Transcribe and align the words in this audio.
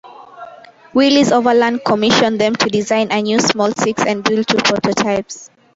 Willys-Overland 0.95 1.81
commissioned 1.85 2.41
them 2.41 2.55
to 2.55 2.69
design 2.69 3.11
a 3.11 3.21
new 3.21 3.39
small 3.39 3.69
six 3.71 4.03
and 4.03 4.23
build 4.23 4.47
two 4.47 4.57
prototypes. 4.57 5.51